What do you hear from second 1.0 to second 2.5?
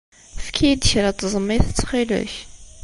n tẓemmit, ttxil-k.